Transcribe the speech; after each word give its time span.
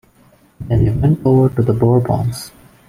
Then 0.61 0.87
he 0.87 0.89
went 0.89 1.23
over 1.23 1.55
to 1.55 1.61
the 1.61 1.73
Bourbons. 1.73 2.49